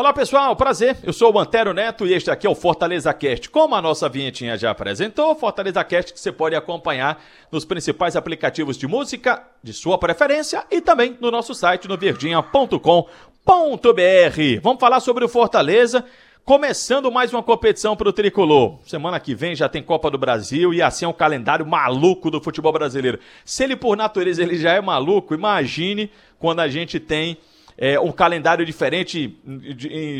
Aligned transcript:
Olá 0.00 0.14
pessoal, 0.14 0.56
prazer. 0.56 0.96
Eu 1.02 1.12
sou 1.12 1.30
o 1.30 1.38
Antero 1.38 1.74
Neto 1.74 2.06
e 2.06 2.14
este 2.14 2.30
aqui 2.30 2.46
é 2.46 2.50
o 2.50 2.54
Fortaleza 2.54 3.12
Cast. 3.12 3.50
Como 3.50 3.74
a 3.74 3.82
nossa 3.82 4.08
vinhetinha 4.08 4.56
já 4.56 4.70
apresentou, 4.70 5.34
Fortaleza 5.34 5.84
Cast 5.84 6.14
que 6.14 6.18
você 6.18 6.32
pode 6.32 6.56
acompanhar 6.56 7.22
nos 7.52 7.66
principais 7.66 8.16
aplicativos 8.16 8.78
de 8.78 8.86
música 8.86 9.46
de 9.62 9.74
sua 9.74 9.98
preferência 9.98 10.64
e 10.70 10.80
também 10.80 11.18
no 11.20 11.30
nosso 11.30 11.54
site 11.54 11.86
no 11.86 11.98
verdinha.com 11.98 13.08
br. 13.44 14.60
Vamos 14.62 14.80
falar 14.80 15.00
sobre 15.00 15.22
o 15.22 15.28
Fortaleza. 15.28 16.02
Começando 16.46 17.12
mais 17.12 17.30
uma 17.34 17.42
competição 17.42 17.94
para 17.94 18.08
o 18.08 18.12
Tricolor. 18.12 18.78
Semana 18.86 19.20
que 19.20 19.34
vem 19.34 19.54
já 19.54 19.68
tem 19.68 19.82
Copa 19.82 20.10
do 20.10 20.16
Brasil 20.16 20.72
e 20.72 20.80
assim 20.80 21.04
é 21.04 21.08
um 21.08 21.12
calendário 21.12 21.66
maluco 21.66 22.30
do 22.30 22.40
futebol 22.40 22.72
brasileiro. 22.72 23.18
Se 23.44 23.64
ele 23.64 23.76
por 23.76 23.98
natureza 23.98 24.42
ele 24.42 24.56
já 24.56 24.72
é 24.72 24.80
maluco, 24.80 25.34
imagine 25.34 26.10
quando 26.38 26.60
a 26.60 26.68
gente 26.68 26.98
tem 26.98 27.36
é, 27.80 27.98
um 27.98 28.12
calendário 28.12 28.66
diferente. 28.66 29.40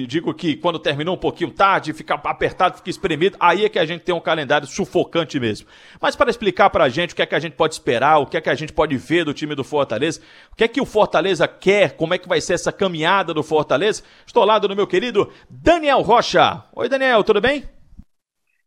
Digo 0.08 0.32
que 0.32 0.56
quando 0.56 0.78
terminou 0.78 1.14
um 1.14 1.18
pouquinho 1.18 1.50
tarde, 1.50 1.92
fica 1.92 2.14
apertado, 2.14 2.78
fica 2.78 2.88
espremido, 2.88 3.36
aí 3.38 3.66
é 3.66 3.68
que 3.68 3.78
a 3.78 3.84
gente 3.84 4.00
tem 4.00 4.14
um 4.14 4.20
calendário 4.20 4.66
sufocante 4.66 5.38
mesmo. 5.38 5.68
Mas 6.00 6.16
para 6.16 6.30
explicar 6.30 6.70
para 6.70 6.84
a 6.84 6.88
gente 6.88 7.12
o 7.12 7.16
que 7.16 7.20
é 7.20 7.26
que 7.26 7.34
a 7.34 7.38
gente 7.38 7.52
pode 7.52 7.74
esperar, 7.74 8.16
o 8.16 8.26
que 8.26 8.38
é 8.38 8.40
que 8.40 8.48
a 8.48 8.54
gente 8.54 8.72
pode 8.72 8.96
ver 8.96 9.26
do 9.26 9.34
time 9.34 9.54
do 9.54 9.62
Fortaleza, 9.62 10.22
o 10.50 10.56
que 10.56 10.64
é 10.64 10.68
que 10.68 10.80
o 10.80 10.86
Fortaleza 10.86 11.46
quer, 11.46 11.92
como 11.92 12.14
é 12.14 12.18
que 12.18 12.26
vai 12.26 12.40
ser 12.40 12.54
essa 12.54 12.72
caminhada 12.72 13.34
do 13.34 13.42
Fortaleza, 13.42 14.02
estou 14.26 14.40
ao 14.40 14.48
lado 14.48 14.66
do 14.66 14.74
meu 14.74 14.86
querido 14.86 15.30
Daniel 15.50 16.00
Rocha. 16.00 16.64
Oi, 16.74 16.88
Daniel, 16.88 17.22
tudo 17.22 17.42
bem? 17.42 17.68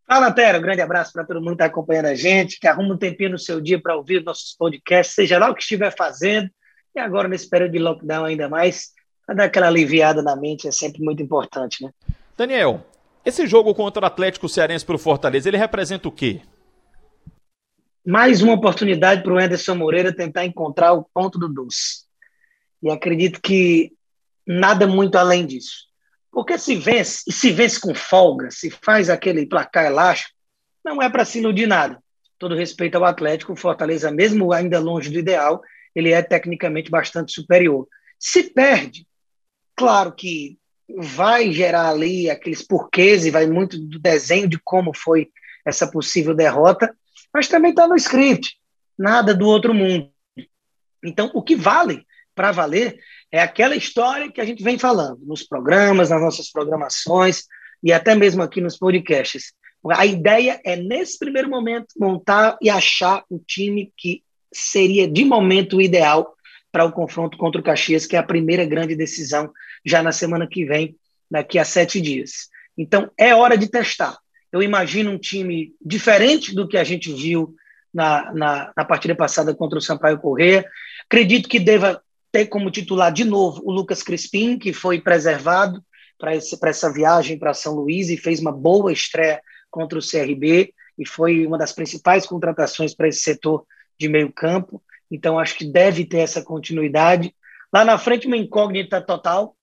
Fala, 0.05 0.31
Tero. 0.31 0.59
Um 0.59 0.61
grande 0.61 0.81
abraço 0.81 1.11
para 1.11 1.23
todo 1.23 1.39
mundo 1.39 1.47
que 1.47 1.53
está 1.63 1.66
acompanhando 1.66 2.07
a 2.07 2.16
gente, 2.16 2.59
que 2.59 2.67
arruma 2.67 2.94
um 2.94 2.97
tempinho 2.97 3.31
no 3.31 3.39
seu 3.39 3.59
dia 3.59 3.81
para 3.81 3.95
ouvir 3.95 4.23
nossos 4.23 4.53
podcasts, 4.55 5.16
seja 5.16 5.39
lá 5.39 5.50
o 5.50 5.55
que 5.55 5.63
estiver 5.63 5.95
fazendo. 5.95 6.47
E 6.95 6.99
agora, 6.99 7.27
nesse 7.27 7.49
período 7.49 7.72
de 7.72 7.80
lockdown, 7.80 8.25
ainda 8.25 8.47
mais, 8.47 8.91
para 9.25 9.36
dar 9.36 9.44
aquela 9.45 9.67
aliviada 9.67 10.22
na 10.22 10.36
mente 10.36 10.67
é 10.67 10.72
sempre 10.72 11.02
muito 11.02 11.23
importante, 11.23 11.83
né? 11.83 11.91
Daniel, 12.38 12.85
esse 13.25 13.47
jogo 13.47 13.73
contra 13.73 14.03
o 14.03 14.05
Atlético 14.05 14.50
Cearense 14.50 14.85
para 14.85 14.95
o 14.95 15.00
Fortaleza, 15.00 15.50
ele 15.50 15.58
representa 15.58 16.08
o 16.08 16.11
quê? 16.11 16.41
Mais 18.05 18.41
uma 18.41 18.53
oportunidade 18.53 19.23
para 19.23 19.33
o 19.33 19.38
Anderson 19.38 19.75
Moreira 19.75 20.13
tentar 20.13 20.45
encontrar 20.45 20.94
o 20.94 21.08
ponto 21.13 21.39
do 21.39 21.47
doce. 21.47 22.03
E 22.81 22.91
acredito 22.91 23.41
que 23.41 23.94
nada 24.45 24.85
muito 24.85 25.17
além 25.17 25.45
disso. 25.45 25.88
Porque 26.30 26.57
se 26.57 26.75
vence, 26.75 27.23
e 27.28 27.31
se 27.31 27.52
vence 27.52 27.80
com 27.80 27.95
folga, 27.95 28.52
se 28.52 28.69
faz 28.69 29.09
aquele 29.09 29.45
placar 29.45 29.85
elástico, 29.85 30.35
não 30.83 31.02
é 31.02 31.09
para 31.09 31.23
se 31.23 31.39
iludir 31.39 31.67
nada. 31.67 31.97
Todo 32.38 32.55
respeito 32.55 32.95
ao 32.95 33.05
Atlético, 33.05 33.53
o 33.53 33.55
Fortaleza, 33.55 34.11
mesmo 34.11 34.52
ainda 34.52 34.80
longe 34.80 35.09
do 35.09 35.19
ideal, 35.19 35.61
ele 35.95 36.11
é 36.11 36.22
tecnicamente 36.22 36.89
bastante 36.89 37.31
superior. 37.31 37.88
Se 38.19 38.44
perde, 38.44 39.08
claro 39.75 40.13
que 40.13 40.58
vai 40.97 41.52
gerar 41.52 41.89
ali 41.89 42.30
aqueles 42.30 42.61
porquês 42.61 43.25
e 43.25 43.31
vai 43.31 43.47
muito 43.47 43.80
do 43.80 44.00
desenho 44.00 44.47
de 44.47 44.59
como 44.59 44.95
foi 44.95 45.30
essa 45.66 45.89
possível 45.89 46.33
derrota, 46.33 46.95
mas 47.33 47.47
também 47.47 47.72
está 47.72 47.88
no 47.88 47.95
script, 47.95 48.58
nada 48.97 49.33
do 49.33 49.47
outro 49.47 49.73
mundo. 49.73 50.11
Então, 51.03 51.31
o 51.33 51.41
que 51.41 51.55
vale 51.55 52.05
para 52.35 52.52
valer 52.52 53.00
é 53.31 53.41
aquela 53.41 53.75
história 53.75 54.31
que 54.31 54.41
a 54.41 54.45
gente 54.45 54.63
vem 54.63 54.78
falando 54.78 55.19
nos 55.25 55.44
programas, 55.44 56.09
nas 56.09 56.22
nossas 56.22 56.52
programações 56.52 57.44
e 57.81 57.91
até 57.91 58.16
mesmo 58.16 58.41
aqui 58.41 58.61
nos 58.61 58.78
podcasts. 58.78 59.53
A 59.91 60.05
ideia 60.05 60.61
é, 60.63 60.75
nesse 60.75 61.19
primeiro 61.19 61.50
momento, 61.50 61.88
montar 61.97 62.57
e 62.61 62.69
achar 62.69 63.23
o 63.30 63.39
time 63.39 63.91
que 63.97 64.23
seria, 64.53 65.08
de 65.08 65.25
momento, 65.25 65.81
ideal 65.81 66.34
para 66.72 66.86
o 66.86 66.91
confronto 66.91 67.38
contra 67.38 67.62
o 67.62 67.64
Caxias, 67.64 68.06
que 68.06 68.16
é 68.16 68.19
a 68.19 68.24
primeira 68.24 68.66
grande 68.66 68.96
decisão 68.96 69.52
já 69.86 70.02
na 70.02 70.12
semana 70.12 70.47
que 70.47 70.66
vem, 70.66 70.96
daqui 71.30 71.59
a 71.59 71.66
sete 71.66 72.02
dias. 72.02 72.50
Então, 72.78 73.09
é 73.18 73.34
hora 73.36 73.58
de 73.58 73.68
testar. 73.68 74.18
Eu 74.52 74.62
imagino 74.62 75.12
um 75.12 75.18
time 75.18 75.74
diferente 75.84 76.53
do 76.53 76.68
que 76.68 76.78
a 76.78 76.84
gente 76.84 77.12
viu 77.12 77.56
na, 77.94 78.34
na, 78.34 78.74
na 78.75 78.86
partida 78.86 79.16
passada 79.16 79.53
contra 79.53 79.78
o 79.78 79.81
Sampaio 79.81 80.19
Corrêa. 80.19 80.66
Acredito 81.06 81.47
que 81.47 81.59
deva 81.59 82.02
ter 82.31 82.47
como 82.47 82.72
titular 82.72 83.12
de 83.12 83.24
novo 83.24 83.62
o 83.63 83.72
Lucas 83.72 84.02
Crispim, 84.02 84.58
que 84.58 84.74
foi 84.74 85.00
preservado 85.00 85.84
para 86.19 86.34
essa 86.36 86.92
viagem 86.92 87.38
para 87.38 87.53
São 87.53 87.75
Luís 87.75 88.09
e 88.09 88.18
fez 88.18 88.40
uma 88.40 88.52
boa 88.52 88.92
estreia 88.92 89.42
contra 89.69 90.00
o 90.00 90.02
CRB 90.02 90.74
e 90.97 91.08
foi 91.08 91.46
uma 91.46 91.58
das 91.58 91.72
principais 91.72 92.25
contratações 92.25 92.96
para 92.96 93.08
esse 93.08 93.19
setor 93.19 93.66
de 94.00 94.08
meio 94.08 94.31
campo, 94.31 94.81
então 95.09 95.40
acho 95.40 95.58
que 95.58 95.66
deve 95.66 96.06
ter 96.06 96.20
essa 96.20 96.42
continuidade. 96.44 97.34
Lá 97.72 97.86
na 97.86 97.98
frente, 97.98 98.28
uma 98.28 98.38
incógnita 98.38 99.02
total. 99.02 99.56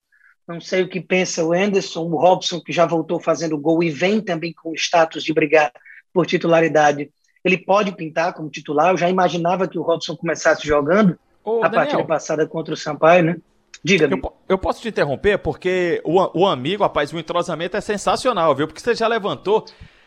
Não 0.46 0.60
sei 0.60 0.82
o 0.82 0.88
que 0.88 1.00
pensa 1.00 1.44
o 1.44 1.52
Anderson, 1.52 2.02
o 2.02 2.16
Robson, 2.16 2.60
que 2.60 2.72
já 2.72 2.84
voltou 2.84 3.20
fazendo 3.20 3.58
gol 3.58 3.82
e 3.82 3.90
vem 3.90 4.20
também 4.20 4.52
com 4.52 4.70
o 4.70 4.74
status 4.74 5.22
de 5.22 5.32
brigar 5.32 5.72
por 6.12 6.26
titularidade. 6.26 7.10
Ele 7.44 7.56
pode 7.56 7.92
pintar 7.92 8.34
como 8.34 8.50
titular. 8.50 8.90
Eu 8.90 8.96
já 8.96 9.08
imaginava 9.08 9.68
que 9.68 9.78
o 9.78 9.82
Robson 9.82 10.16
começasse 10.16 10.66
jogando 10.66 11.18
Ô, 11.44 11.64
a 11.64 11.68
Daniel, 11.68 11.72
partida 11.72 12.04
passada 12.04 12.46
contra 12.46 12.74
o 12.74 12.76
Sampaio, 12.76 13.24
né? 13.24 13.36
Diga-me. 13.82 14.20
Eu, 14.20 14.32
eu, 14.48 14.58
posso 14.58 14.82
te 14.82 14.88
interromper 14.88 15.38
porque 15.38 16.02
o, 16.04 16.40
o 16.40 16.46
amigo, 16.46 16.82
rapaz, 16.82 17.12
o 17.12 17.18
entrosamento 17.18 17.76
é 17.76 17.80
sensacional, 17.80 18.54
viu? 18.54 18.66
Porque 18.66 18.80
você 18.80 18.94
já 18.94 19.06
levantou 19.06 19.64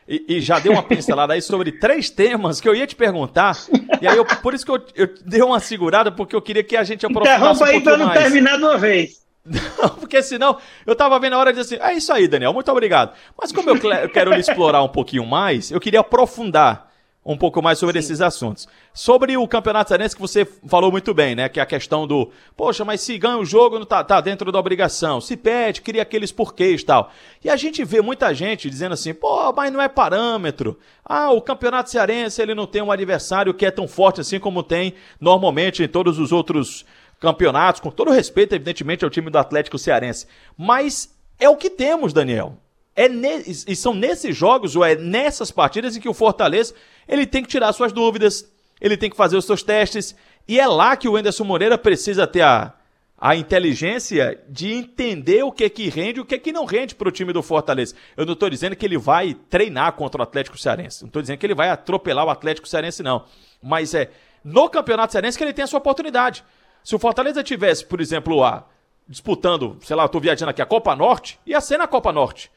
e, 0.07 0.25
e, 0.27 0.41
já 0.41 0.59
deu 0.59 0.73
uma 0.73 0.83
pincelada 0.83 1.33
aí 1.33 1.41
sobre 1.41 1.71
três 1.71 2.09
temas 2.09 2.59
que 2.59 2.67
eu 2.67 2.75
ia 2.75 2.85
te 2.85 2.95
perguntar. 2.95 3.57
E 4.01 4.07
aí, 4.07 4.17
eu, 4.17 4.25
por 4.25 4.53
isso 4.53 4.65
que 4.65 4.71
eu, 4.71 4.85
eu 4.95 5.09
dei 5.25 5.41
uma 5.41 5.59
segurada, 5.59 6.11
porque 6.11 6.35
eu 6.35 6.41
queria 6.41 6.63
que 6.63 6.75
a 6.75 6.83
gente 6.83 7.05
aprofundasse 7.05 7.39
Interrompa 7.39 7.63
um 7.63 7.67
aí 7.67 7.81
para 7.81 7.97
não 7.97 8.09
terminar 8.11 8.57
de 8.57 8.63
uma 8.63 8.77
vez. 8.77 9.23
Não, 9.45 9.89
porque 9.89 10.23
senão 10.23 10.57
eu 10.85 10.95
tava 10.95 11.19
vendo 11.19 11.33
a 11.33 11.37
hora 11.37 11.51
de 11.51 11.59
assim, 11.59 11.75
é 11.81 11.93
isso 11.93 12.13
aí, 12.13 12.29
Daniel, 12.29 12.53
muito 12.53 12.71
obrigado. 12.71 13.13
Mas 13.37 13.51
como 13.51 13.69
eu, 13.69 13.75
eu 13.75 14.09
quero 14.09 14.33
explorar 14.35 14.81
um 14.83 14.87
pouquinho 14.87 15.25
mais, 15.25 15.69
eu 15.69 15.81
queria 15.81 15.99
aprofundar 15.99 16.92
um 17.25 17.37
pouco 17.37 17.61
mais 17.61 17.79
sobre 17.79 18.01
Sim. 18.01 18.05
esses 18.07 18.21
assuntos. 18.21 18.67
Sobre 18.93 19.37
o 19.37 19.47
Campeonato 19.47 19.89
Cearense 19.89 20.15
que 20.15 20.21
você 20.21 20.45
falou 20.67 20.91
muito 20.91 21.13
bem, 21.13 21.35
né? 21.35 21.47
Que 21.47 21.59
é 21.59 21.63
a 21.63 21.65
questão 21.65 22.05
do, 22.05 22.31
poxa, 22.55 22.83
mas 22.83 23.01
se 23.01 23.17
ganha 23.17 23.37
o 23.37 23.45
jogo, 23.45 23.79
não 23.79 23.85
tá, 23.85 24.03
tá 24.03 24.19
dentro 24.19 24.51
da 24.51 24.59
obrigação. 24.59 25.21
Se 25.21 25.37
perde, 25.37 25.81
cria 25.81 26.01
aqueles 26.01 26.31
porquês 26.31 26.81
e 26.81 26.85
tal. 26.85 27.11
E 27.43 27.49
a 27.49 27.55
gente 27.55 27.83
vê 27.83 28.01
muita 28.01 28.33
gente 28.33 28.69
dizendo 28.69 28.93
assim, 28.93 29.13
pô, 29.13 29.53
mas 29.53 29.71
não 29.71 29.81
é 29.81 29.87
parâmetro. 29.87 30.77
Ah, 31.05 31.31
o 31.31 31.41
Campeonato 31.41 31.89
Cearense, 31.89 32.41
ele 32.41 32.53
não 32.53 32.67
tem 32.67 32.81
um 32.81 32.91
adversário 32.91 33.53
que 33.53 33.65
é 33.65 33.71
tão 33.71 33.87
forte 33.87 34.19
assim 34.21 34.39
como 34.39 34.61
tem 34.61 34.93
normalmente 35.19 35.83
em 35.83 35.87
todos 35.87 36.19
os 36.19 36.31
outros 36.31 36.85
campeonatos, 37.19 37.79
com 37.79 37.89
todo 37.89 38.11
respeito, 38.11 38.53
evidentemente, 38.53 39.05
ao 39.05 39.09
time 39.09 39.29
do 39.29 39.37
Atlético 39.37 39.77
Cearense. 39.77 40.27
Mas 40.57 41.15
é 41.39 41.47
o 41.47 41.55
que 41.55 41.69
temos, 41.69 42.11
Daniel. 42.11 42.57
É 42.95 43.09
ne... 43.09 43.43
E 43.45 43.75
são 43.75 43.93
nesses 43.93 44.35
jogos, 44.35 44.75
ou 44.75 44.83
é 44.83 44.95
nessas 44.95 45.51
partidas 45.51 45.95
em 45.95 45.99
que 45.99 46.09
o 46.09 46.13
Fortaleza 46.13 46.73
ele 47.07 47.25
tem 47.25 47.41
que 47.41 47.49
tirar 47.49 47.73
suas 47.73 47.91
dúvidas, 47.91 48.51
ele 48.79 48.97
tem 48.97 49.09
que 49.09 49.17
fazer 49.17 49.35
os 49.35 49.45
seus 49.45 49.63
testes, 49.63 50.15
e 50.47 50.59
é 50.59 50.67
lá 50.67 50.95
que 50.95 51.07
o 51.07 51.17
Enderson 51.17 51.43
Moreira 51.43 51.77
precisa 51.77 52.27
ter 52.27 52.41
a, 52.41 52.73
a 53.17 53.35
inteligência 53.35 54.41
de 54.47 54.71
entender 54.71 55.43
o 55.43 55.51
que 55.51 55.63
é 55.63 55.69
que 55.69 55.89
rende 55.89 56.19
e 56.19 56.21
o 56.21 56.25
que 56.25 56.35
é 56.35 56.37
que 56.37 56.51
não 56.51 56.65
rende 56.65 56.93
para 56.93 57.07
o 57.07 57.11
time 57.11 57.33
do 57.33 57.41
Fortaleza. 57.41 57.95
Eu 58.15 58.25
não 58.25 58.33
estou 58.33 58.49
dizendo 58.49 58.75
que 58.75 58.85
ele 58.85 58.97
vai 58.97 59.33
treinar 59.33 59.93
contra 59.93 60.21
o 60.21 60.23
Atlético 60.23 60.57
Cearense, 60.57 61.01
não 61.01 61.07
estou 61.07 61.21
dizendo 61.21 61.37
que 61.37 61.45
ele 61.45 61.55
vai 61.55 61.69
atropelar 61.69 62.25
o 62.25 62.29
Atlético 62.29 62.67
Cearense, 62.67 63.01
não. 63.01 63.25
Mas 63.61 63.93
é 63.93 64.11
no 64.43 64.69
Campeonato 64.69 65.13
Cearense 65.13 65.37
que 65.37 65.43
ele 65.43 65.53
tem 65.53 65.63
a 65.63 65.67
sua 65.67 65.79
oportunidade. 65.79 66.43
Se 66.83 66.93
o 66.93 66.99
Fortaleza 66.99 67.41
tivesse, 67.41 67.85
por 67.85 68.01
exemplo, 68.01 68.43
a 68.43 68.65
disputando, 69.07 69.77
sei 69.81 69.95
lá, 69.95 70.03
eu 70.03 70.07
estou 70.07 70.21
viajando 70.21 70.49
aqui, 70.49 70.61
a 70.61 70.65
Copa 70.65 70.95
Norte, 70.95 71.39
ia 71.45 71.59
ser 71.61 71.77
na 71.77 71.87
Copa 71.87 72.11
Norte 72.11 72.51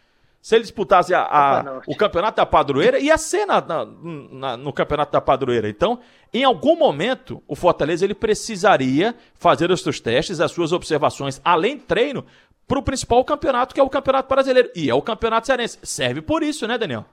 se 0.46 0.54
ele 0.54 0.62
disputasse 0.62 1.12
a, 1.12 1.22
a, 1.22 1.82
o 1.88 1.96
campeonato 1.96 2.36
da 2.36 2.46
padroeira, 2.46 3.00
ia 3.00 3.18
ser 3.18 3.46
na, 3.46 3.60
na, 3.60 3.84
na, 3.84 4.56
no 4.56 4.72
campeonato 4.72 5.10
da 5.10 5.20
padroeira. 5.20 5.68
Então, 5.68 5.98
em 6.32 6.44
algum 6.44 6.76
momento, 6.76 7.42
o 7.48 7.56
Fortaleza 7.56 8.04
ele 8.04 8.14
precisaria 8.14 9.12
fazer 9.34 9.72
os 9.72 9.82
seus 9.82 9.98
testes, 9.98 10.38
as 10.38 10.52
suas 10.52 10.70
observações, 10.70 11.40
além 11.44 11.78
de 11.78 11.82
treino, 11.82 12.24
para 12.64 12.78
o 12.78 12.82
principal 12.84 13.24
campeonato, 13.24 13.74
que 13.74 13.80
é 13.80 13.82
o 13.82 13.90
Campeonato 13.90 14.28
Brasileiro. 14.28 14.70
E 14.76 14.88
é 14.88 14.94
o 14.94 15.02
Campeonato 15.02 15.48
Cearense. 15.48 15.80
Serve 15.82 16.22
por 16.22 16.44
isso, 16.44 16.64
né, 16.64 16.78
Daniel? 16.78 17.04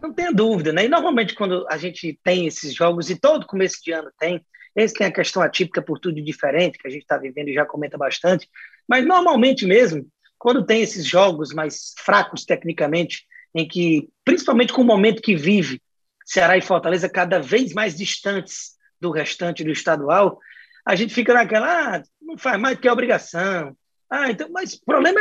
Não 0.00 0.12
tenha 0.12 0.30
dúvida, 0.32 0.72
né? 0.72 0.84
E 0.84 0.88
normalmente, 0.88 1.34
quando 1.34 1.66
a 1.68 1.76
gente 1.76 2.16
tem 2.22 2.46
esses 2.46 2.72
jogos, 2.72 3.10
e 3.10 3.18
todo 3.18 3.48
começo 3.48 3.82
de 3.82 3.90
ano 3.90 4.12
tem, 4.16 4.40
esse 4.76 4.94
tem 4.94 5.08
a 5.08 5.12
questão 5.12 5.42
atípica 5.42 5.82
por 5.82 5.98
tudo 5.98 6.22
diferente, 6.22 6.78
que 6.78 6.86
a 6.86 6.90
gente 6.90 7.02
está 7.02 7.18
vivendo 7.18 7.48
e 7.48 7.54
já 7.54 7.66
comenta 7.66 7.98
bastante, 7.98 8.48
mas 8.86 9.04
normalmente 9.04 9.66
mesmo, 9.66 10.06
quando 10.42 10.66
tem 10.66 10.82
esses 10.82 11.06
jogos 11.06 11.54
mais 11.54 11.94
fracos 11.98 12.44
tecnicamente, 12.44 13.24
em 13.54 13.66
que, 13.66 14.08
principalmente 14.24 14.72
com 14.72 14.82
o 14.82 14.84
momento 14.84 15.22
que 15.22 15.36
vive 15.36 15.80
Ceará 16.26 16.58
e 16.58 16.60
Fortaleza 16.60 17.08
cada 17.08 17.38
vez 17.38 17.72
mais 17.72 17.96
distantes 17.96 18.72
do 19.00 19.12
restante 19.12 19.62
do 19.62 19.70
estadual, 19.70 20.40
a 20.84 20.96
gente 20.96 21.14
fica 21.14 21.32
naquela, 21.32 21.94
ah, 21.94 22.02
não 22.20 22.36
faz 22.36 22.60
mais 22.60 22.74
do 22.74 22.80
que 22.80 22.88
obrigação. 22.88 23.76
Ah, 24.10 24.32
então, 24.32 24.48
mas 24.50 24.74
o 24.74 24.84
problema 24.84 25.20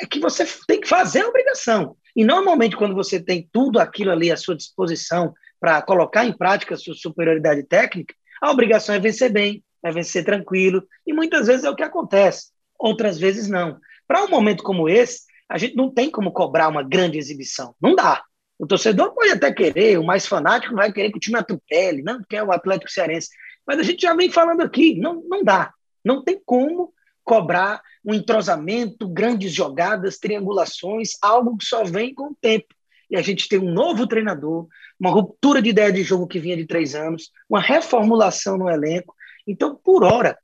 é 0.00 0.06
que 0.06 0.20
você 0.20 0.46
tem 0.68 0.80
que 0.80 0.86
fazer 0.86 1.22
a 1.22 1.28
obrigação. 1.28 1.96
E 2.14 2.22
normalmente, 2.22 2.76
quando 2.76 2.94
você 2.94 3.20
tem 3.20 3.50
tudo 3.52 3.80
aquilo 3.80 4.12
ali 4.12 4.30
à 4.30 4.36
sua 4.36 4.54
disposição 4.54 5.34
para 5.58 5.82
colocar 5.82 6.24
em 6.24 6.32
prática 6.32 6.76
a 6.76 6.78
sua 6.78 6.94
superioridade 6.94 7.64
técnica, 7.64 8.14
a 8.40 8.52
obrigação 8.52 8.94
é 8.94 9.00
vencer 9.00 9.32
bem, 9.32 9.64
é 9.82 9.90
vencer 9.90 10.24
tranquilo, 10.24 10.86
e 11.04 11.12
muitas 11.12 11.48
vezes 11.48 11.64
é 11.64 11.70
o 11.70 11.74
que 11.74 11.82
acontece, 11.82 12.52
outras 12.78 13.18
vezes 13.18 13.48
não. 13.48 13.76
Para 14.10 14.24
um 14.24 14.28
momento 14.28 14.64
como 14.64 14.88
esse, 14.88 15.20
a 15.48 15.56
gente 15.56 15.76
não 15.76 15.88
tem 15.88 16.10
como 16.10 16.32
cobrar 16.32 16.66
uma 16.66 16.82
grande 16.82 17.16
exibição, 17.16 17.76
não 17.80 17.94
dá. 17.94 18.20
O 18.58 18.66
torcedor 18.66 19.14
pode 19.14 19.30
até 19.30 19.52
querer, 19.52 20.00
o 20.00 20.04
mais 20.04 20.26
fanático 20.26 20.74
vai 20.74 20.92
querer 20.92 21.12
que 21.12 21.18
o 21.18 21.20
time 21.20 21.38
atropele, 21.38 22.02
não 22.02 22.20
quer 22.28 22.42
o 22.42 22.50
Atlético 22.50 22.90
Cearense, 22.90 23.28
mas 23.64 23.78
a 23.78 23.84
gente 23.84 24.02
já 24.02 24.12
vem 24.12 24.28
falando 24.28 24.62
aqui, 24.62 24.98
não, 24.98 25.22
não 25.28 25.44
dá, 25.44 25.72
não 26.04 26.24
tem 26.24 26.42
como 26.44 26.92
cobrar 27.22 27.80
um 28.04 28.12
entrosamento, 28.12 29.08
grandes 29.08 29.52
jogadas, 29.52 30.18
triangulações, 30.18 31.10
algo 31.22 31.56
que 31.56 31.64
só 31.64 31.84
vem 31.84 32.12
com 32.12 32.32
o 32.32 32.36
tempo. 32.40 32.74
E 33.08 33.16
a 33.16 33.22
gente 33.22 33.48
tem 33.48 33.60
um 33.60 33.72
novo 33.72 34.08
treinador, 34.08 34.66
uma 34.98 35.10
ruptura 35.10 35.62
de 35.62 35.70
ideia 35.70 35.92
de 35.92 36.02
jogo 36.02 36.26
que 36.26 36.40
vinha 36.40 36.56
de 36.56 36.66
três 36.66 36.96
anos, 36.96 37.30
uma 37.48 37.60
reformulação 37.60 38.58
no 38.58 38.68
elenco. 38.68 39.14
Então, 39.46 39.76
por 39.76 40.02
hora, 40.02 40.36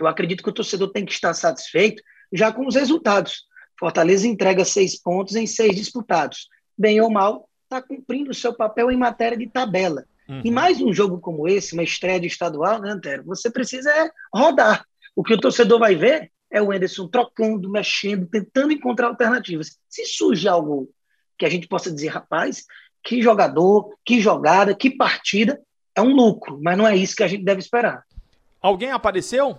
eu 0.00 0.06
acredito 0.06 0.42
que 0.42 0.48
o 0.48 0.54
torcedor 0.54 0.90
tem 0.90 1.04
que 1.04 1.12
estar 1.12 1.34
satisfeito 1.34 2.02
já 2.34 2.52
com 2.52 2.66
os 2.66 2.74
resultados. 2.74 3.44
Fortaleza 3.78 4.26
entrega 4.26 4.64
seis 4.64 5.00
pontos 5.00 5.36
em 5.36 5.46
seis 5.46 5.74
disputados. 5.76 6.48
Bem 6.76 7.00
ou 7.00 7.10
mal, 7.10 7.48
está 7.62 7.80
cumprindo 7.80 8.30
o 8.30 8.34
seu 8.34 8.52
papel 8.52 8.90
em 8.90 8.96
matéria 8.96 9.38
de 9.38 9.48
tabela. 9.48 10.04
Uhum. 10.28 10.42
E 10.44 10.50
mais 10.50 10.80
um 10.80 10.92
jogo 10.92 11.18
como 11.18 11.48
esse, 11.48 11.74
uma 11.74 11.82
estreia 11.82 12.18
de 12.18 12.26
estadual, 12.26 12.80
né, 12.80 12.90
Antero? 12.90 13.24
Você 13.24 13.50
precisa 13.50 13.90
é 13.90 14.10
rodar. 14.32 14.84
O 15.14 15.22
que 15.22 15.34
o 15.34 15.40
torcedor 15.40 15.78
vai 15.78 15.94
ver 15.94 16.30
é 16.50 16.60
o 16.62 16.72
Enderson 16.72 17.08
trocando, 17.08 17.70
mexendo, 17.70 18.26
tentando 18.26 18.72
encontrar 18.72 19.08
alternativas. 19.08 19.78
Se 19.88 20.04
surge 20.06 20.48
algo 20.48 20.88
que 21.38 21.44
a 21.44 21.50
gente 21.50 21.68
possa 21.68 21.90
dizer, 21.90 22.08
rapaz, 22.08 22.64
que 23.02 23.20
jogador, 23.20 23.94
que 24.04 24.20
jogada, 24.20 24.74
que 24.74 24.90
partida, 24.90 25.60
é 25.94 26.00
um 26.00 26.14
lucro, 26.14 26.58
mas 26.62 26.76
não 26.76 26.86
é 26.86 26.96
isso 26.96 27.14
que 27.14 27.22
a 27.22 27.28
gente 27.28 27.44
deve 27.44 27.60
esperar. 27.60 28.04
Alguém 28.60 28.90
apareceu 28.90 29.58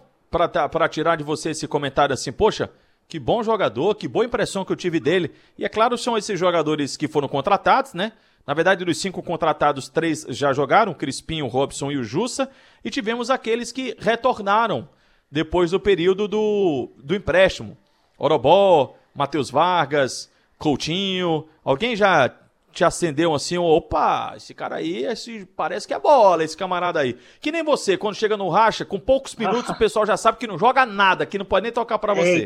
para 0.70 0.90
tirar 0.90 1.16
de 1.16 1.24
você 1.24 1.52
esse 1.52 1.68
comentário 1.68 2.14
assim, 2.14 2.32
poxa, 2.32 2.70
que 3.08 3.20
bom 3.20 3.44
jogador, 3.44 3.96
que 3.96 4.08
boa 4.08 4.26
impressão 4.26 4.66
que 4.66 4.72
eu 4.72 4.76
tive 4.76 5.00
dele. 5.00 5.32
E 5.58 5.66
é 5.66 5.70
claro, 5.70 5.98
são 5.98 6.18
esses 6.18 6.40
jogadores 6.40 6.98
que 6.98 7.08
foram 7.08 7.28
contratados, 7.28 7.94
né? 7.94 8.12
Na 8.46 8.54
verdade, 8.54 8.86
dos 8.86 9.00
cinco 9.00 9.24
contratados, 9.24 9.90
três 9.90 10.26
já 10.30 10.54
jogaram, 10.54 10.94
Crispim, 10.94 11.42
Robson 11.42 11.92
e 11.92 11.98
o 11.98 12.04
Jussa. 12.04 12.50
E 12.84 12.90
tivemos 12.90 13.30
aqueles 13.30 13.72
que 13.72 13.96
retornaram 14.00 14.88
depois 15.32 15.72
do 15.72 15.80
período 15.80 16.28
do, 16.28 16.92
do 16.98 17.16
empréstimo. 17.16 17.76
Orobó, 18.18 18.96
Matheus 19.16 19.50
Vargas, 19.50 20.30
Coutinho. 20.60 21.48
Alguém 21.64 21.96
já 21.96 22.32
te 22.76 22.84
acendeu 22.84 23.34
assim, 23.34 23.58
opa, 23.58 24.34
esse 24.36 24.54
cara 24.54 24.76
aí, 24.76 25.06
esse, 25.06 25.46
parece 25.56 25.88
que 25.88 25.94
é 25.94 26.00
bola, 26.00 26.44
esse 26.44 26.58
camarada 26.58 27.00
aí. 27.00 27.18
Que 27.40 27.50
nem 27.50 27.64
você, 27.64 27.98
quando 27.98 28.16
chega 28.16 28.36
no 28.36 28.50
racha, 28.50 28.84
com 28.84 29.00
poucos 29.00 29.34
minutos 29.36 29.70
o 29.70 29.78
pessoal 29.78 30.06
já 30.06 30.18
sabe 30.18 30.38
que 30.38 30.46
não 30.46 30.60
joga 30.60 30.86
nada, 30.86 31.26
que 31.26 31.38
não 31.38 31.46
pode 31.46 31.64
nem 31.64 31.72
tocar 31.72 31.98
para 31.98 32.14
você. 32.14 32.46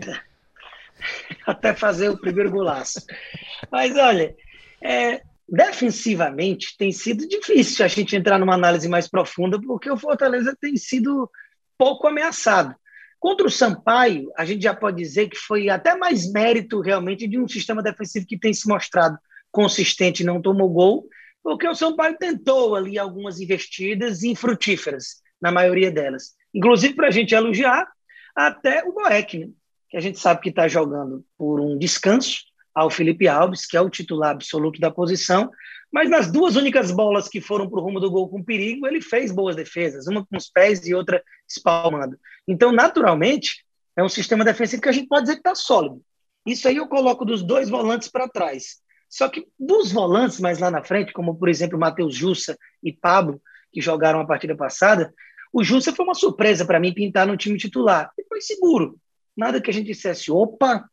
Até 1.48 1.74
fazer 1.74 2.10
o 2.10 2.18
primeiro 2.18 2.52
golaço. 2.52 3.04
Mas 3.72 3.98
olha, 3.98 4.36
é, 4.84 5.24
defensivamente 5.48 6.78
tem 6.78 6.92
sido 6.92 7.28
difícil 7.28 7.84
a 7.84 7.88
gente 7.88 8.16
entrar 8.16 8.38
numa 8.38 8.54
análise 8.54 8.88
mais 8.88 9.08
profunda, 9.08 9.60
porque 9.60 9.90
o 9.90 9.98
Fortaleza 9.98 10.56
tem 10.62 10.78
sido 10.78 11.28
pouco 11.76 12.08
ameaçado. 12.08 12.76
Contra 13.20 13.48
o 13.48 13.52
Sampaio, 13.52 14.32
a 14.38 14.46
gente 14.46 14.62
já 14.62 14.76
pode 14.76 14.98
dizer 14.98 15.28
que 15.28 15.38
foi 15.38 15.70
até 15.70 15.96
mais 15.96 16.32
mérito 16.32 16.82
realmente 16.82 17.28
de 17.28 17.40
um 17.40 17.48
sistema 17.48 17.82
defensivo 17.82 18.28
que 18.28 18.38
tem 18.38 18.54
se 18.54 18.68
mostrado 18.68 19.18
consistente 19.52 20.24
não 20.24 20.42
tomou 20.42 20.70
gol, 20.70 21.08
porque 21.44 21.68
o 21.68 21.76
Sampaio 21.76 22.18
tentou 22.18 22.76
ali 22.76 23.00
algumas 23.00 23.40
investidas 23.40 24.24
infrutíferas, 24.24 25.22
na 25.42 25.52
maioria 25.52 25.90
delas. 25.92 26.36
Inclusive, 26.54 26.94
para 26.94 27.08
a 27.08 27.12
gente 27.12 27.34
elogiar, 27.34 27.88
até 28.36 28.84
o 28.84 28.94
Boeck, 28.94 29.38
né? 29.38 29.50
que 29.90 29.98
a 29.98 30.00
gente 30.00 30.20
sabe 30.20 30.42
que 30.42 30.50
está 30.50 30.68
jogando 30.68 31.26
por 31.38 31.60
um 31.60 31.78
descanso 31.78 32.44
ao 32.76 32.90
Felipe 32.90 33.28
Alves, 33.28 33.66
que 33.66 33.76
é 33.76 33.82
o 33.82 33.90
titular 33.90 34.32
absoluto 34.32 34.80
da 34.80 34.92
posição, 34.92 35.50
mas 35.92 36.10
nas 36.10 36.32
duas 36.32 36.56
únicas 36.56 36.92
bolas 36.92 37.28
que 37.28 37.42
foram 37.42 37.68
para 37.68 37.80
o 37.80 37.84
rumo 37.84 38.00
do 38.00 38.12
gol 38.12 38.30
com 38.30 38.44
perigo, 38.44 38.86
ele 38.86 39.02
fez 39.02 39.32
boas 39.32 39.56
defesas, 39.56 40.08
uma 40.08 40.24
com 40.24 40.38
os 40.38 40.48
pés 40.48 40.86
e 40.86 40.94
outra 40.94 41.24
espalmando. 41.48 42.18
Então, 42.48 42.72
naturalmente, 42.72 43.66
é 43.98 44.04
um 44.04 44.10
sistema 44.10 44.46
defensivo 44.46 44.82
que 44.82 44.90
a 44.90 44.94
gente 44.94 45.08
pode 45.08 45.24
dizer 45.24 45.36
que 45.36 45.40
está 45.40 45.56
sólido. 45.56 46.02
Isso 46.46 46.68
aí 46.68 46.78
eu 46.78 46.88
coloco 46.88 47.26
dos 47.26 47.42
dois 47.42 47.70
volantes 47.70 48.08
para 48.08 48.30
trás. 48.30 48.78
Só 49.10 49.28
que 49.28 49.48
dos 49.60 49.92
volantes 49.92 50.40
mais 50.40 50.60
lá 50.60 50.70
na 50.70 50.84
frente, 50.84 51.12
como 51.12 51.36
por 51.36 51.50
exemplo 51.50 51.80
Matheus 51.80 52.16
Jussa 52.16 52.58
e 52.84 52.94
Pablo, 52.94 53.42
que 53.72 53.82
jogaram 53.82 54.20
a 54.20 54.26
partida 54.26 54.56
passada, 54.56 55.14
o 55.52 55.64
Jussa 55.64 55.94
foi 55.94 56.06
uma 56.06 56.14
surpresa 56.14 56.64
para 56.64 56.80
mim 56.80 56.94
pintar 56.94 57.26
no 57.26 57.36
time 57.36 57.58
titular. 57.58 58.12
Ele 58.18 58.28
foi 58.28 58.40
seguro. 58.40 59.00
Nada 59.36 59.60
que 59.60 59.70
a 59.70 59.74
gente 59.74 59.88
dissesse, 59.88 60.32
opa, 60.32 60.88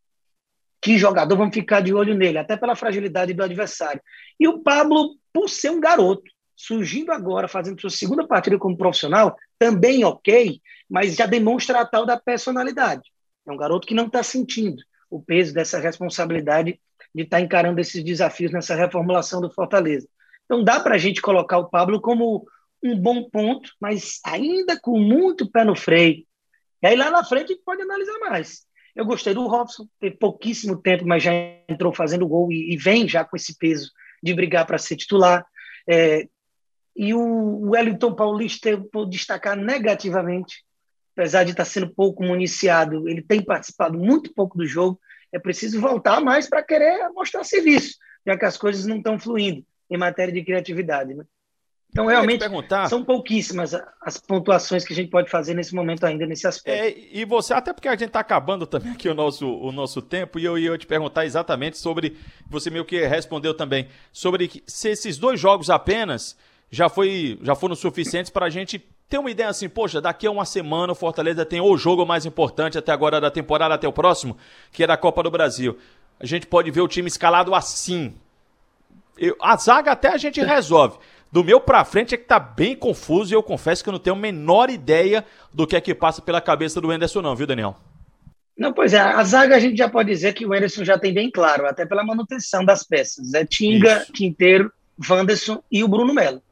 que 0.80 0.98
jogador, 0.98 1.36
vamos 1.36 1.54
ficar 1.54 1.80
de 1.80 1.92
olho 1.92 2.14
nele, 2.14 2.38
até 2.38 2.56
pela 2.56 2.76
fragilidade 2.76 3.34
do 3.34 3.42
adversário. 3.42 4.00
E 4.38 4.48
o 4.48 4.60
Pablo, 4.60 5.16
por 5.32 5.48
ser 5.48 5.70
um 5.70 5.80
garoto, 5.80 6.30
surgindo 6.54 7.12
agora, 7.12 7.48
fazendo 7.48 7.80
sua 7.80 7.90
segunda 7.90 8.26
partida 8.26 8.58
como 8.58 8.76
profissional, 8.76 9.36
também 9.58 10.04
ok, 10.04 10.60
mas 10.88 11.14
já 11.14 11.26
demonstra 11.26 11.80
a 11.80 11.86
tal 11.86 12.06
da 12.06 12.18
personalidade. 12.18 13.10
É 13.46 13.52
um 13.52 13.56
garoto 13.56 13.86
que 13.86 13.94
não 13.94 14.06
está 14.06 14.22
sentindo 14.22 14.82
o 15.10 15.20
peso 15.20 15.52
dessa 15.52 15.78
responsabilidade 15.78 16.80
de 17.16 17.22
estar 17.22 17.38
tá 17.38 17.42
encarando 17.42 17.80
esses 17.80 18.04
desafios 18.04 18.52
nessa 18.52 18.74
reformulação 18.74 19.40
do 19.40 19.50
Fortaleza. 19.50 20.06
Então 20.44 20.62
dá 20.62 20.78
para 20.78 20.96
a 20.96 20.98
gente 20.98 21.22
colocar 21.22 21.56
o 21.56 21.70
Pablo 21.70 21.98
como 21.98 22.46
um 22.84 22.94
bom 22.94 23.28
ponto, 23.30 23.70
mas 23.80 24.20
ainda 24.22 24.78
com 24.78 24.98
muito 24.98 25.50
pé 25.50 25.64
no 25.64 25.74
freio. 25.74 26.22
E 26.82 26.86
aí 26.86 26.94
lá 26.94 27.10
na 27.10 27.24
frente 27.24 27.58
pode 27.64 27.80
analisar 27.80 28.18
mais. 28.18 28.66
Eu 28.94 29.06
gostei 29.06 29.32
do 29.32 29.46
Robson, 29.46 29.88
teve 29.98 30.16
pouquíssimo 30.16 30.80
tempo, 30.80 31.06
mas 31.06 31.22
já 31.22 31.32
entrou 31.66 31.92
fazendo 31.92 32.28
gol 32.28 32.52
e, 32.52 32.74
e 32.74 32.76
vem 32.76 33.08
já 33.08 33.24
com 33.24 33.34
esse 33.34 33.56
peso 33.56 33.90
de 34.22 34.34
brigar 34.34 34.66
para 34.66 34.76
ser 34.76 34.96
titular. 34.96 35.44
É, 35.88 36.28
e 36.94 37.14
o 37.14 37.70
Wellington 37.70 38.14
Paulista 38.14 38.68
eu 38.68 38.88
vou 38.92 39.06
destacar 39.06 39.56
negativamente, 39.56 40.62
apesar 41.16 41.44
de 41.44 41.52
estar 41.52 41.64
sendo 41.64 41.88
pouco 41.88 42.22
municiado, 42.22 43.08
ele 43.08 43.22
tem 43.22 43.42
participado 43.42 43.98
muito 43.98 44.34
pouco 44.34 44.58
do 44.58 44.66
jogo. 44.66 45.00
É 45.36 45.38
preciso 45.38 45.78
voltar 45.78 46.18
mais 46.18 46.48
para 46.48 46.62
querer 46.62 47.10
mostrar 47.10 47.44
serviço, 47.44 47.98
já 48.26 48.38
que 48.38 48.46
as 48.46 48.56
coisas 48.56 48.86
não 48.86 48.96
estão 48.96 49.18
fluindo 49.18 49.62
em 49.90 49.98
matéria 49.98 50.32
de 50.32 50.42
criatividade. 50.42 51.12
Né? 51.12 51.24
Então, 51.90 52.06
realmente, 52.06 52.42
são 52.88 53.04
pouquíssimas 53.04 53.74
as 54.00 54.16
pontuações 54.16 54.82
que 54.82 54.94
a 54.94 54.96
gente 54.96 55.10
pode 55.10 55.30
fazer 55.30 55.52
nesse 55.52 55.74
momento 55.74 56.04
ainda, 56.04 56.24
nesse 56.24 56.46
aspecto. 56.46 56.82
É, 56.82 56.94
e 57.12 57.22
você, 57.26 57.52
até 57.52 57.74
porque 57.74 57.86
a 57.86 57.92
gente 57.92 58.06
está 58.06 58.20
acabando 58.20 58.66
também 58.66 58.92
aqui 58.92 59.10
o 59.10 59.14
nosso, 59.14 59.46
o 59.46 59.70
nosso 59.70 60.00
tempo, 60.00 60.38
e 60.38 60.44
eu 60.46 60.56
ia 60.56 60.78
te 60.78 60.86
perguntar 60.86 61.26
exatamente 61.26 61.76
sobre, 61.76 62.16
você 62.48 62.70
meio 62.70 62.86
que 62.86 63.06
respondeu 63.06 63.52
também, 63.52 63.88
sobre 64.10 64.62
se 64.66 64.88
esses 64.88 65.18
dois 65.18 65.38
jogos 65.38 65.68
apenas 65.68 66.34
já, 66.70 66.88
foi, 66.88 67.38
já 67.42 67.54
foram 67.54 67.74
suficientes 67.74 68.30
para 68.30 68.46
a 68.46 68.50
gente 68.50 68.82
ter 69.08 69.18
uma 69.18 69.30
ideia 69.30 69.48
assim, 69.48 69.68
poxa, 69.68 70.00
daqui 70.00 70.26
a 70.26 70.30
uma 70.30 70.44
semana 70.44 70.92
o 70.92 70.96
Fortaleza 70.96 71.44
tem 71.44 71.60
o 71.60 71.76
jogo 71.76 72.04
mais 72.04 72.26
importante 72.26 72.76
até 72.76 72.92
agora 72.92 73.20
da 73.20 73.30
temporada, 73.30 73.74
até 73.74 73.86
o 73.86 73.92
próximo, 73.92 74.36
que 74.72 74.82
é 74.82 74.86
da 74.86 74.96
Copa 74.96 75.22
do 75.22 75.30
Brasil. 75.30 75.78
A 76.18 76.26
gente 76.26 76.46
pode 76.46 76.70
ver 76.70 76.80
o 76.80 76.88
time 76.88 77.08
escalado 77.08 77.54
assim. 77.54 78.14
Eu, 79.16 79.36
a 79.40 79.56
zaga 79.56 79.92
até 79.92 80.08
a 80.08 80.16
gente 80.16 80.40
resolve. 80.40 80.98
Do 81.30 81.44
meu 81.44 81.60
pra 81.60 81.84
frente 81.84 82.14
é 82.14 82.18
que 82.18 82.24
tá 82.24 82.38
bem 82.38 82.74
confuso 82.74 83.32
e 83.32 83.36
eu 83.36 83.42
confesso 83.42 83.82
que 83.82 83.88
eu 83.88 83.92
não 83.92 83.98
tenho 83.98 84.16
a 84.16 84.18
menor 84.18 84.70
ideia 84.70 85.24
do 85.52 85.66
que 85.66 85.76
é 85.76 85.80
que 85.80 85.94
passa 85.94 86.22
pela 86.22 86.40
cabeça 86.40 86.80
do 86.80 86.92
Enderson, 86.92 87.20
não, 87.20 87.36
viu, 87.36 87.46
Daniel? 87.46 87.76
Não, 88.56 88.72
pois 88.72 88.94
é, 88.94 89.00
a 89.00 89.22
zaga 89.22 89.56
a 89.56 89.58
gente 89.58 89.76
já 89.76 89.88
pode 89.88 90.10
dizer 90.10 90.32
que 90.32 90.46
o 90.46 90.54
Enderson 90.54 90.82
já 90.82 90.98
tem 90.98 91.12
bem 91.12 91.30
claro, 91.30 91.66
até 91.66 91.84
pela 91.84 92.04
manutenção 92.04 92.64
das 92.64 92.82
peças. 92.82 93.34
É 93.34 93.44
Tinga, 93.44 93.98
Isso. 93.98 94.12
Quinteiro, 94.12 94.72
Wanderson 95.08 95.62
e 95.70 95.84
o 95.84 95.88
Bruno 95.88 96.14
Melo. 96.14 96.42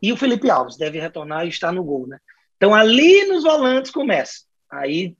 E 0.00 0.12
o 0.12 0.16
Felipe 0.16 0.50
Alves 0.50 0.76
deve 0.76 1.00
retornar 1.00 1.44
e 1.44 1.48
estar 1.48 1.72
no 1.72 1.84
gol, 1.84 2.06
né? 2.06 2.18
Então 2.56 2.74
ali 2.74 3.24
nos 3.26 3.42
volantes 3.42 3.90
começa. 3.90 4.42
Aí 4.70 5.16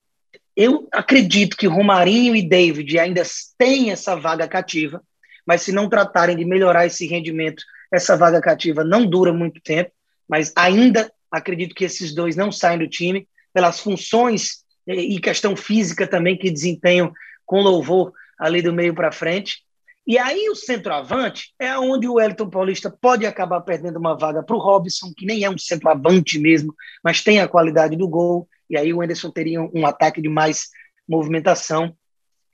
eu 0.56 0.88
acredito 0.92 1.56
que 1.56 1.66
Romarinho 1.66 2.34
e 2.34 2.42
David 2.42 2.98
ainda 2.98 3.22
têm 3.56 3.90
essa 3.90 4.16
vaga 4.16 4.46
cativa, 4.48 5.02
mas 5.46 5.62
se 5.62 5.72
não 5.72 5.88
tratarem 5.88 6.36
de 6.36 6.44
melhorar 6.44 6.86
esse 6.86 7.06
rendimento 7.06 7.62
essa 7.90 8.16
vaga 8.16 8.40
cativa 8.40 8.84
não 8.84 9.06
dura 9.06 9.32
muito 9.32 9.60
tempo, 9.60 9.90
mas 10.28 10.52
ainda 10.54 11.10
acredito 11.30 11.74
que 11.74 11.84
esses 11.84 12.14
dois 12.14 12.36
não 12.36 12.52
saem 12.52 12.78
do 12.78 12.88
time 12.88 13.26
pelas 13.52 13.80
funções 13.80 14.64
e 14.86 15.18
questão 15.20 15.56
física 15.56 16.06
também 16.06 16.36
que 16.36 16.50
desempenham 16.50 17.12
com 17.44 17.60
louvor 17.60 18.12
ali 18.38 18.62
do 18.62 18.72
meio 18.72 18.94
para 18.94 19.12
frente. 19.12 19.62
E 20.08 20.16
aí 20.16 20.48
o 20.48 20.56
centroavante 20.56 21.52
é 21.58 21.78
onde 21.78 22.08
o 22.08 22.18
Elton 22.18 22.48
Paulista 22.48 22.90
pode 22.90 23.26
acabar 23.26 23.60
perdendo 23.60 23.98
uma 23.98 24.16
vaga 24.16 24.42
para 24.42 24.56
o 24.56 24.58
Robson, 24.58 25.12
que 25.14 25.26
nem 25.26 25.44
é 25.44 25.50
um 25.50 25.58
centroavante 25.58 26.38
mesmo, 26.38 26.74
mas 27.04 27.22
tem 27.22 27.40
a 27.40 27.46
qualidade 27.46 27.94
do 27.94 28.08
gol. 28.08 28.48
E 28.70 28.78
aí 28.78 28.90
o 28.90 29.02
Anderson 29.02 29.30
teria 29.30 29.60
um 29.60 29.84
ataque 29.84 30.22
de 30.22 30.28
mais 30.30 30.70
movimentação. 31.06 31.94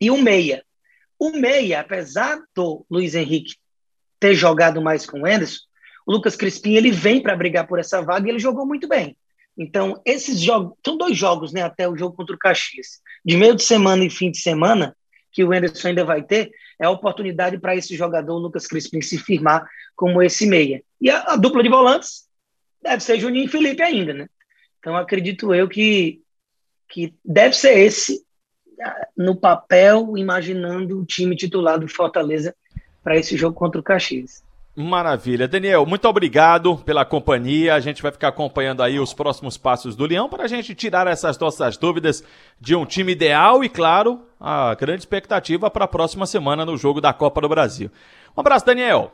E 0.00 0.10
o 0.10 0.20
meia. 0.20 0.64
O 1.16 1.30
meia, 1.30 1.78
apesar 1.78 2.42
do 2.56 2.84
Luiz 2.90 3.14
Henrique 3.14 3.54
ter 4.18 4.34
jogado 4.34 4.82
mais 4.82 5.06
com 5.06 5.20
o 5.20 5.26
Anderson, 5.26 5.60
o 6.04 6.10
Lucas 6.10 6.34
Crispim 6.34 6.74
ele 6.74 6.90
vem 6.90 7.22
para 7.22 7.36
brigar 7.36 7.68
por 7.68 7.78
essa 7.78 8.02
vaga 8.02 8.26
e 8.26 8.30
ele 8.32 8.40
jogou 8.40 8.66
muito 8.66 8.88
bem. 8.88 9.16
Então, 9.56 10.02
esses 10.04 10.40
jogos, 10.40 10.76
são 10.84 10.96
dois 10.96 11.16
jogos, 11.16 11.52
né, 11.52 11.62
até 11.62 11.88
o 11.88 11.96
jogo 11.96 12.16
contra 12.16 12.34
o 12.34 12.38
Caxias. 12.38 13.00
De 13.24 13.36
meio 13.36 13.54
de 13.54 13.62
semana 13.62 14.04
e 14.04 14.10
fim 14.10 14.32
de 14.32 14.38
semana, 14.38 14.96
que 15.34 15.42
o 15.42 15.52
Anderson 15.52 15.88
ainda 15.88 16.04
vai 16.04 16.22
ter, 16.22 16.52
é 16.80 16.86
a 16.86 16.90
oportunidade 16.90 17.58
para 17.58 17.74
esse 17.74 17.96
jogador, 17.96 18.38
Lucas 18.38 18.68
Crispim, 18.68 19.02
se 19.02 19.18
firmar 19.18 19.68
como 19.96 20.22
esse 20.22 20.46
meia. 20.46 20.80
E 21.00 21.10
a, 21.10 21.32
a, 21.32 21.36
dupla 21.36 21.60
de 21.60 21.68
volantes 21.68 22.28
deve 22.80 23.02
ser 23.02 23.18
Juninho 23.18 23.46
e 23.46 23.48
Felipe 23.48 23.82
ainda, 23.82 24.14
né? 24.14 24.28
Então, 24.78 24.96
acredito 24.96 25.52
eu 25.52 25.68
que, 25.68 26.22
que 26.88 27.12
deve 27.24 27.56
ser 27.56 27.76
esse 27.76 28.24
no 29.16 29.34
papel, 29.34 30.16
imaginando 30.16 31.00
o 31.00 31.04
time 31.04 31.34
titular 31.34 31.78
do 31.78 31.88
Fortaleza 31.88 32.54
para 33.02 33.16
esse 33.16 33.36
jogo 33.36 33.56
contra 33.56 33.80
o 33.80 33.84
Caxias. 33.84 34.43
Maravilha. 34.76 35.46
Daniel, 35.46 35.86
muito 35.86 36.08
obrigado 36.08 36.76
pela 36.78 37.04
companhia. 37.04 37.74
A 37.76 37.80
gente 37.80 38.02
vai 38.02 38.10
ficar 38.10 38.28
acompanhando 38.28 38.82
aí 38.82 38.98
os 38.98 39.14
próximos 39.14 39.56
passos 39.56 39.94
do 39.94 40.04
Leão 40.04 40.28
para 40.28 40.44
a 40.44 40.48
gente 40.48 40.74
tirar 40.74 41.06
essas 41.06 41.38
nossas 41.38 41.76
dúvidas 41.76 42.24
de 42.60 42.74
um 42.74 42.84
time 42.84 43.12
ideal 43.12 43.62
e, 43.62 43.68
claro, 43.68 44.26
a 44.40 44.74
grande 44.74 45.02
expectativa 45.02 45.70
para 45.70 45.84
a 45.84 45.88
próxima 45.88 46.26
semana 46.26 46.66
no 46.66 46.76
jogo 46.76 47.00
da 47.00 47.12
Copa 47.12 47.40
do 47.40 47.48
Brasil. 47.48 47.88
Um 48.36 48.40
abraço, 48.40 48.66
Daniel. 48.66 49.12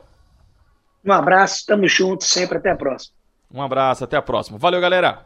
Um 1.05 1.13
abraço, 1.13 1.57
estamos 1.57 1.91
juntos 1.91 2.27
sempre. 2.27 2.57
Até 2.57 2.71
a 2.71 2.75
próxima. 2.75 3.15
Um 3.53 3.61
abraço, 3.61 4.03
até 4.03 4.17
a 4.17 4.21
próxima. 4.21 4.57
Valeu, 4.57 4.81
galera. 4.81 5.25